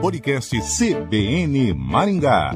[0.00, 2.52] Podcast CBN Maringá.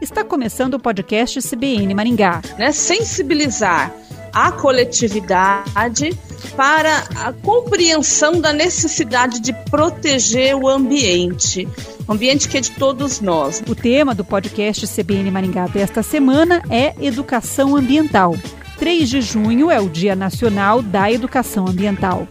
[0.00, 2.42] Está começando o podcast CBN Maringá.
[2.58, 3.92] Né, sensibilizar
[4.32, 6.10] a coletividade
[6.54, 11.66] para a compreensão da necessidade de proteger o ambiente.
[12.06, 13.62] O ambiente que é de todos nós.
[13.66, 18.34] O tema do podcast CBN Maringá desta semana é Educação Ambiental.
[18.78, 22.28] 3 de junho é o Dia Nacional da Educação Ambiental.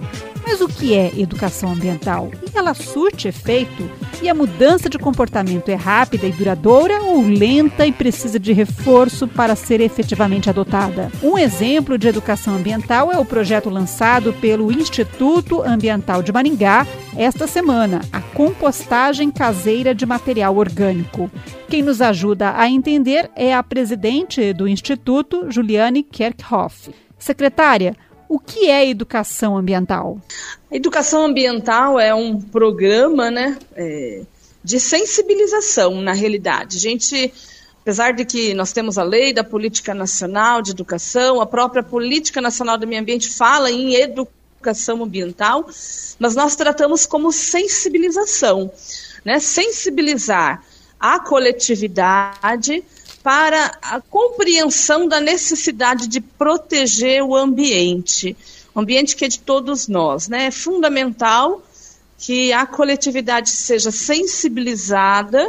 [0.55, 2.31] Mas o que é educação ambiental?
[2.41, 3.91] E ela surte efeito?
[4.21, 9.27] E a mudança de comportamento é rápida e duradoura ou lenta e precisa de reforço
[9.27, 11.11] para ser efetivamente adotada?
[11.21, 17.47] Um exemplo de educação ambiental é o projeto lançado pelo Instituto Ambiental de Maringá esta
[17.47, 21.29] semana, a compostagem caseira de material orgânico.
[21.67, 26.91] Quem nos ajuda a entender é a presidente do Instituto, Juliane Kerkhoff.
[27.19, 27.95] Secretária,
[28.27, 30.19] o que é educação ambiental?
[30.71, 34.21] A educação ambiental é um programa né, é,
[34.63, 36.77] de sensibilização, na realidade.
[36.77, 37.33] A gente,
[37.81, 42.41] apesar de que nós temos a lei da Política Nacional de Educação, a própria Política
[42.41, 45.67] Nacional do Meio Ambiente fala em educação ambiental,
[46.17, 48.71] mas nós tratamos como sensibilização.
[49.23, 49.39] Né?
[49.39, 50.63] Sensibilizar
[50.99, 52.83] a coletividade
[53.25, 58.37] para a compreensão da necessidade de proteger o ambiente,
[58.71, 60.27] o ambiente que é de todos nós.
[60.27, 60.45] Né?
[60.45, 61.63] É fundamental
[62.19, 65.43] que a coletividade seja sensibilizada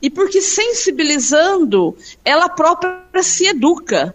[0.00, 4.14] e porque sensibilizando, ela própria se educa.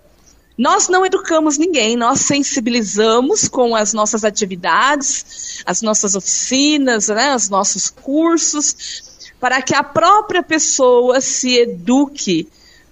[0.57, 7.49] Nós não educamos ninguém, nós sensibilizamos com as nossas atividades, as nossas oficinas, né, os
[7.49, 12.47] nossos cursos, para que a própria pessoa se eduque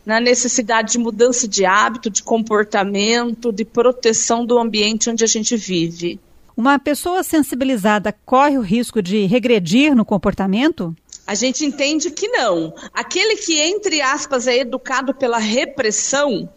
[0.05, 5.57] na necessidade de mudança de hábito, de comportamento, de proteção do ambiente onde a gente
[5.57, 6.19] vive.
[6.55, 10.95] Uma pessoa sensibilizada corre o risco de regredir no comportamento?
[11.27, 12.73] A gente entende que não.
[12.93, 16.47] Aquele que, entre aspas, é educado pela repressão,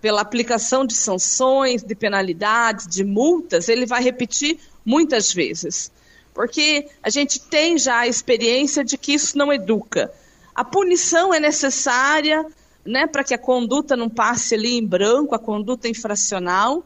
[0.00, 5.92] pela aplicação de sanções, de penalidades, de multas, ele vai repetir muitas vezes.
[6.32, 10.10] Porque a gente tem já a experiência de que isso não educa.
[10.54, 12.46] A punição é necessária,
[12.84, 16.84] né, para que a conduta não passe ali em branco, a conduta infracional,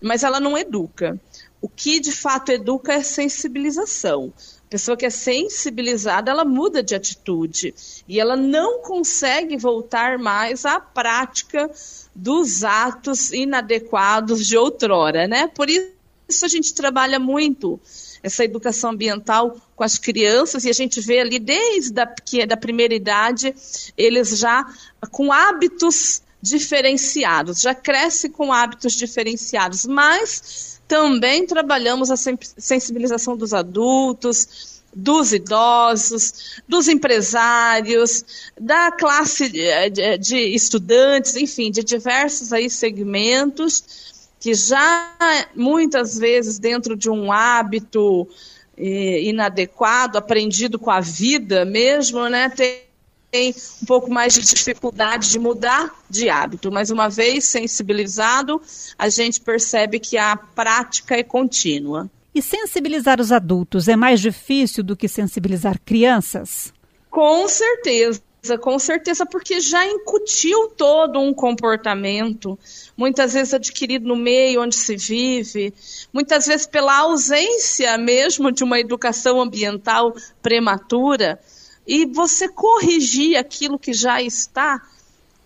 [0.00, 1.18] mas ela não educa.
[1.60, 4.32] O que de fato educa é sensibilização.
[4.66, 7.74] A pessoa que é sensibilizada, ela muda de atitude
[8.08, 11.70] e ela não consegue voltar mais à prática
[12.14, 15.46] dos atos inadequados de outrora, né?
[15.46, 17.80] Por isso a gente trabalha muito
[18.24, 22.56] essa educação ambiental com as crianças, e a gente vê ali desde a, é da
[22.56, 23.54] primeira idade,
[23.98, 24.64] eles já
[25.10, 34.82] com hábitos diferenciados, já cresce com hábitos diferenciados, mas também trabalhamos a sensibilização dos adultos,
[34.94, 38.24] dos idosos, dos empresários,
[38.58, 44.13] da classe de, de estudantes, enfim, de diversos aí segmentos
[44.44, 45.10] que já
[45.56, 48.28] muitas vezes dentro de um hábito
[48.76, 52.82] eh, inadequado, aprendido com a vida mesmo, né, tem,
[53.30, 56.70] tem um pouco mais de dificuldade de mudar de hábito.
[56.70, 58.60] Mas uma vez sensibilizado,
[58.98, 62.10] a gente percebe que a prática é contínua.
[62.34, 66.70] E sensibilizar os adultos é mais difícil do que sensibilizar crianças?
[67.10, 68.20] Com certeza
[68.60, 72.58] com certeza, porque já incutiu todo um comportamento,
[72.96, 75.72] muitas vezes adquirido no meio onde se vive,
[76.12, 81.40] muitas vezes pela ausência mesmo de uma educação ambiental prematura,
[81.86, 84.80] e você corrigir aquilo que já está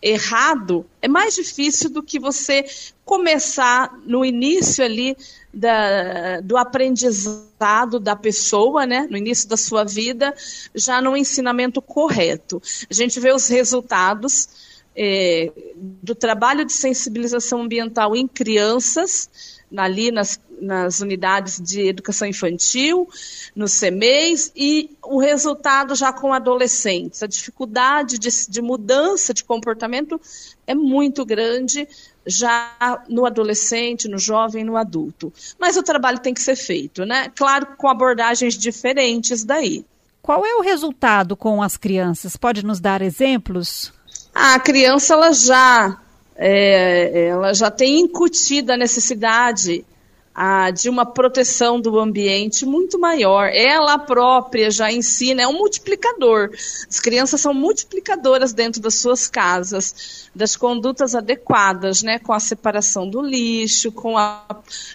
[0.01, 2.65] errado é mais difícil do que você
[3.05, 5.17] começar no início ali
[5.53, 10.35] da, do aprendizado da pessoa, né, no início da sua vida,
[10.75, 12.63] já no ensinamento correto.
[12.89, 14.49] A gente vê os resultados
[14.95, 23.09] é, do trabalho de sensibilização ambiental em crianças, ali nas, nas unidades de educação infantil,
[23.55, 27.23] nos CMEs, e o resultado já com adolescentes.
[27.23, 30.21] A dificuldade de, de mudança de comportamento
[30.67, 31.88] é muito grande
[32.27, 35.32] já no adolescente, no jovem, no adulto.
[35.59, 37.32] Mas o trabalho tem que ser feito, né?
[37.35, 39.85] Claro, com abordagens diferentes daí.
[40.21, 42.37] Qual é o resultado com as crianças?
[42.37, 43.93] Pode nos dar exemplos?
[44.35, 45.99] A criança ela já
[46.37, 49.85] é, ela já tem incutido a necessidade,
[50.75, 53.50] de uma proteção do ambiente muito maior.
[53.52, 56.50] Ela própria já ensina, é um multiplicador.
[56.88, 63.08] As crianças são multiplicadoras dentro das suas casas, das condutas adequadas, né, com a separação
[63.08, 64.44] do lixo, com a,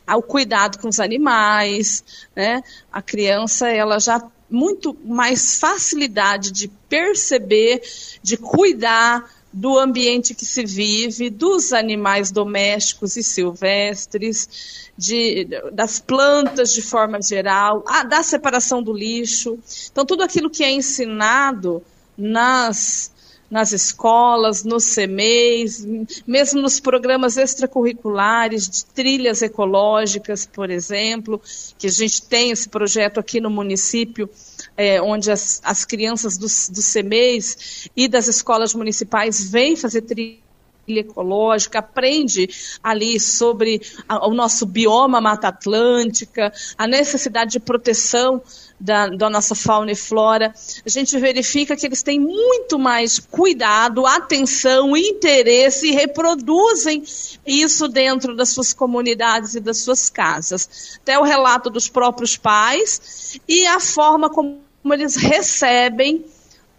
[0.07, 2.03] a, o cuidado com os animais,
[2.35, 2.63] né?
[2.91, 7.81] A criança ela já muito mais facilidade de perceber,
[8.21, 16.73] de cuidar do ambiente que se vive, dos animais domésticos e silvestres, de, das plantas
[16.73, 19.59] de forma geral, a, da separação do lixo.
[19.91, 21.83] Então, tudo aquilo que é ensinado
[22.17, 23.13] nas
[23.53, 25.85] nas escolas, nos CMEs,
[26.25, 31.39] mesmo nos programas extracurriculares de trilhas ecológicas, por exemplo,
[31.77, 34.27] que a gente tem esse projeto aqui no município,
[34.75, 40.42] é, onde as, as crianças dos, dos CMEs e das escolas municipais vêm fazer trilha
[40.87, 42.49] ecológica, aprende
[42.83, 48.41] ali sobre a, o nosso bioma Mata Atlântica, a necessidade de proteção
[48.79, 50.53] da, da, nossa fauna e flora,
[50.85, 57.03] a gente verifica que eles têm muito mais cuidado, atenção, interesse e reproduzem
[57.45, 60.99] isso dentro das suas comunidades e das suas casas.
[61.01, 64.59] Até o relato dos próprios pais e a forma como
[64.91, 66.25] eles recebem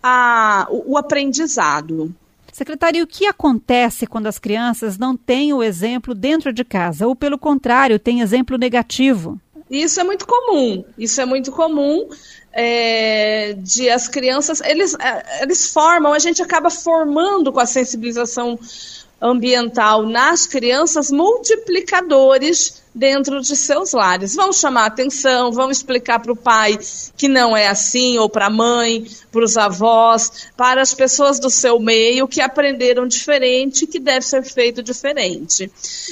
[0.03, 2.15] a, o, o aprendizado.
[2.55, 7.17] Secretário, o que acontece quando as crianças não têm o exemplo dentro de casa, ou
[7.17, 9.41] pelo contrário, têm exemplo negativo?
[9.69, 10.85] Isso é muito comum.
[10.97, 12.09] Isso é muito comum.
[12.53, 18.57] É, de as crianças, eles, é, eles formam, a gente acaba formando com a sensibilização
[19.21, 24.35] ambiental nas crianças multiplicadores dentro de seus lares.
[24.35, 26.79] Vão chamar atenção, vão explicar para o pai
[27.17, 31.51] que não é assim, ou para a mãe, para os avós, para as pessoas do
[31.51, 35.71] seu meio que aprenderam diferente, que deve ser feito diferente.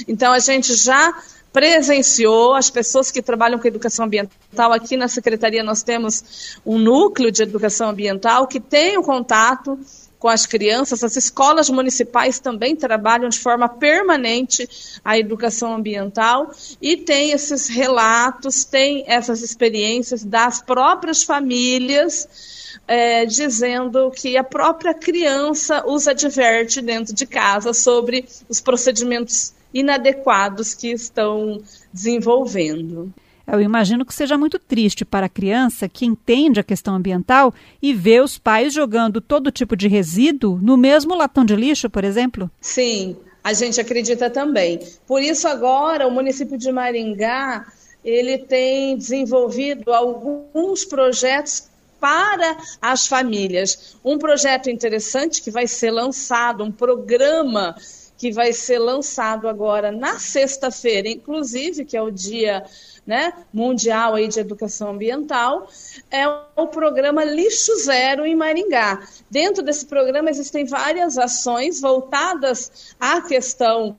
[0.08, 1.14] Então a gente já
[1.52, 7.30] presenciou, as pessoas que trabalham com educação ambiental, aqui na Secretaria nós temos um núcleo
[7.30, 9.78] de educação ambiental que tem o contato
[10.22, 16.96] com as crianças, as escolas municipais também trabalham de forma permanente a educação ambiental e
[16.96, 22.60] tem esses relatos, tem essas experiências das próprias famílias.
[22.88, 30.74] É, dizendo que a própria criança os adverte dentro de casa sobre os procedimentos inadequados
[30.74, 33.12] que estão desenvolvendo.
[33.46, 37.92] Eu imagino que seja muito triste para a criança que entende a questão ambiental e
[37.92, 42.50] vê os pais jogando todo tipo de resíduo no mesmo latão de lixo, por exemplo?
[42.60, 44.80] Sim, a gente acredita também.
[45.06, 47.66] Por isso agora o município de Maringá
[48.04, 51.68] ele tem desenvolvido alguns projetos
[52.00, 53.96] para as famílias.
[54.04, 57.76] Um projeto interessante que vai ser lançado, um programa
[58.22, 62.64] que vai ser lançado agora na sexta-feira, inclusive, que é o dia
[63.04, 65.66] né, mundial aí de educação ambiental,
[66.08, 66.24] é
[66.54, 69.02] o programa Lixo Zero em Maringá.
[69.28, 73.98] Dentro desse programa existem várias ações voltadas à questão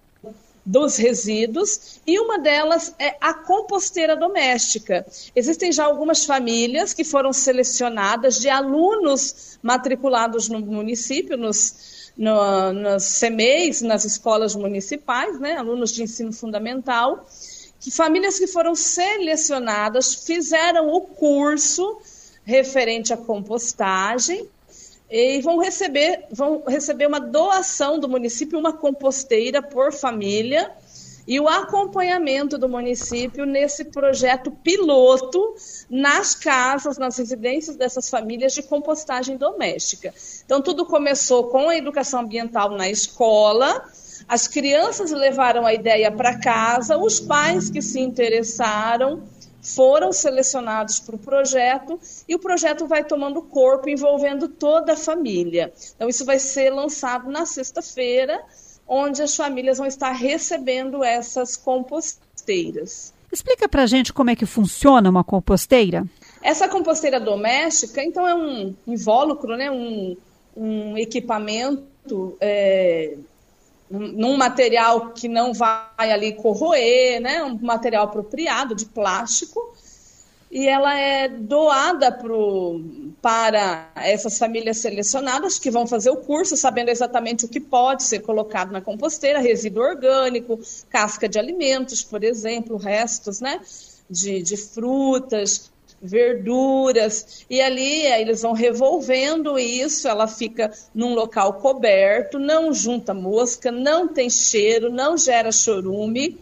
[0.65, 5.05] dos resíduos e uma delas é a composteira doméstica.
[5.35, 13.81] Existem já algumas famílias que foram selecionadas de alunos matriculados no município, nos no, CMEs,
[13.81, 17.27] nas escolas municipais, né, alunos de ensino fundamental,
[17.79, 21.99] que famílias que foram selecionadas fizeram o curso
[22.45, 24.47] referente à compostagem
[25.13, 30.71] e vão receber, vão receber uma doação do município, uma composteira por família,
[31.27, 35.55] e o acompanhamento do município nesse projeto piloto
[35.87, 40.11] nas casas, nas residências dessas famílias de compostagem doméstica.
[40.43, 43.87] Então, tudo começou com a educação ambiental na escola,
[44.27, 49.21] as crianças levaram a ideia para casa, os pais que se interessaram
[49.63, 55.73] foram selecionados para o projeto e o projeto vai tomando corpo envolvendo toda a família.
[55.95, 58.43] Então, isso vai ser lançado na sexta-feira
[58.87, 63.13] onde as famílias vão estar recebendo essas composteiras.
[63.31, 66.05] Explica para a gente como é que funciona uma composteira.
[66.41, 70.15] Essa composteira doméstica, então, é um invólucro, né, um,
[70.55, 73.15] um equipamento é,
[73.89, 79.73] num material que não vai ali corroer, né, um material apropriado de plástico,
[80.53, 82.79] e ela é doada pro,
[83.19, 88.19] para essas famílias selecionadas que vão fazer o curso, sabendo exatamente o que pode ser
[88.19, 90.59] colocado na composteira, resíduo orgânico,
[90.91, 93.59] casca de alimentos, por exemplo, restos né,
[94.07, 95.71] de, de frutas,
[96.03, 103.71] verduras, e ali eles vão revolvendo isso, ela fica num local coberto, não junta mosca,
[103.71, 106.37] não tem cheiro, não gera chorume,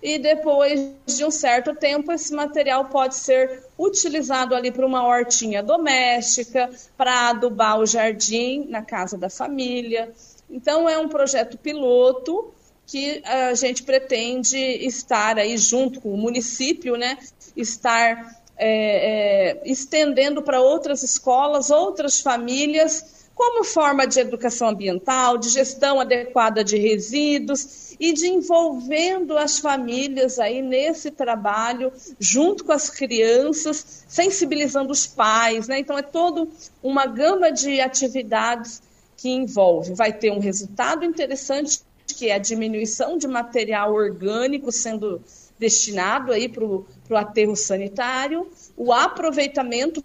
[0.00, 5.62] e depois de um certo tempo esse material pode ser utilizado ali para uma hortinha
[5.62, 10.12] doméstica, para adubar o jardim na casa da família.
[10.50, 12.52] Então é um projeto piloto
[12.84, 17.16] que a gente pretende estar aí junto com o município, né?
[17.56, 25.48] Estar é, é, estendendo para outras escolas, outras famílias, como forma de educação ambiental, de
[25.48, 32.88] gestão adequada de resíduos e de envolvendo as famílias aí nesse trabalho, junto com as
[32.88, 35.80] crianças, sensibilizando os pais, né?
[35.80, 36.46] Então é toda
[36.80, 38.80] uma gama de atividades
[39.16, 39.92] que envolve.
[39.92, 45.20] Vai ter um resultado interessante, que é a diminuição de material orgânico sendo
[45.58, 46.84] destinado aí para o
[47.16, 50.04] aterro sanitário, o aproveitamento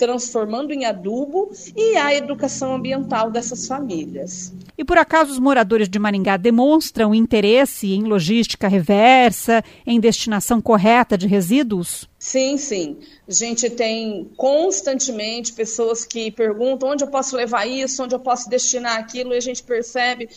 [0.00, 4.50] transformando em adubo e a educação ambiental dessas famílias.
[4.78, 11.18] E por acaso os moradores de Maringá demonstram interesse em logística reversa, em destinação correta
[11.18, 12.08] de resíduos?
[12.18, 12.96] Sim, sim.
[13.28, 18.48] A gente tem constantemente pessoas que perguntam onde eu posso levar isso, onde eu posso
[18.48, 20.30] destinar aquilo, e a gente percebe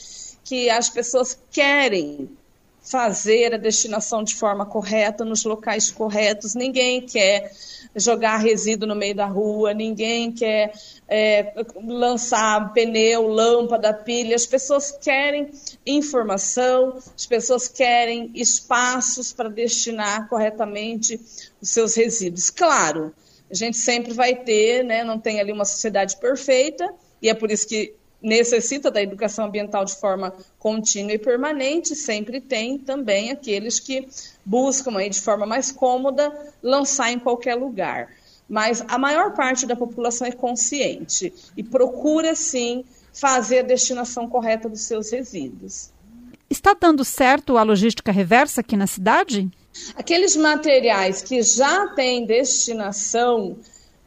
[0.44, 2.30] que as pessoas querem
[2.84, 6.54] fazer a destinação de forma correta, nos locais corretos.
[6.54, 7.52] Ninguém quer
[7.96, 10.74] jogar resíduo no meio da rua, ninguém quer
[11.08, 14.36] é, lançar pneu, lâmpada, pilha.
[14.36, 15.50] As pessoas querem
[15.86, 21.20] informação, as pessoas querem espaços para destinar corretamente
[21.62, 22.50] os seus resíduos.
[22.50, 23.14] Claro,
[23.50, 27.50] a gente sempre vai ter, né, não tem ali uma sociedade perfeita, e é por
[27.50, 33.80] isso que necessita da educação ambiental de forma contínua e permanente, sempre tem também aqueles
[33.80, 34.08] que
[34.46, 36.32] buscam aí de forma mais cômoda
[36.64, 38.10] lançar em qualquer lugar.
[38.48, 44.70] Mas a maior parte da população é consciente e procura sim fazer a destinação correta
[44.70, 45.92] dos seus resíduos.
[46.50, 49.50] Está dando certo a logística reversa aqui na cidade?
[49.96, 53.58] Aqueles materiais que já têm destinação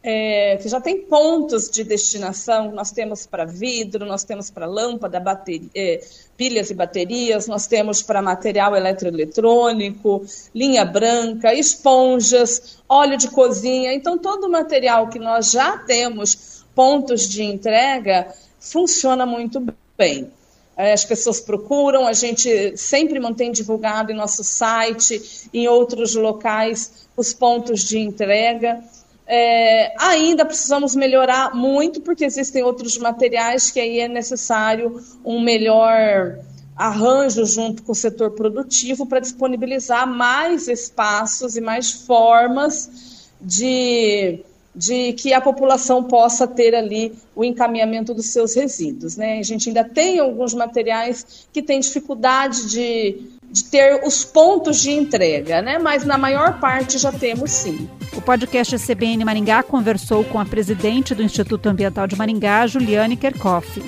[0.08, 2.70] é, que já tem pontos de destinação.
[2.70, 6.00] Nós temos para vidro, nós temos para lâmpada, bateria, é,
[6.36, 13.92] pilhas e baterias, nós temos para material eletroeletrônico, linha branca, esponjas, óleo de cozinha.
[13.92, 19.60] Então, todo o material que nós já temos pontos de entrega funciona muito
[19.98, 20.30] bem.
[20.76, 27.08] É, as pessoas procuram, a gente sempre mantém divulgado em nosso site, em outros locais,
[27.16, 28.84] os pontos de entrega.
[29.28, 36.38] É, ainda precisamos melhorar muito, porque existem outros materiais que aí é necessário um melhor
[36.76, 44.40] arranjo junto com o setor produtivo para disponibilizar mais espaços e mais formas de,
[44.74, 49.16] de que a população possa ter ali o encaminhamento dos seus resíduos.
[49.16, 49.38] Né?
[49.38, 54.90] A gente ainda tem alguns materiais que têm dificuldade de, de ter os pontos de
[54.90, 55.78] entrega, né?
[55.78, 57.88] mas na maior parte já temos sim.
[58.14, 63.82] O podcast CBN Maringá conversou com a presidente do Instituto Ambiental de Maringá, Juliane Kerkhoff.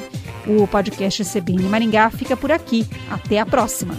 [0.46, 2.86] O podcast CBN Maringá fica por aqui.
[3.10, 3.94] Até a próxima.